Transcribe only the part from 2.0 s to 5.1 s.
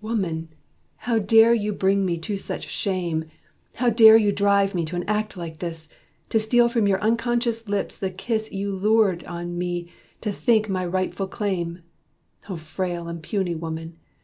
me to such shame! How dare you drive me to an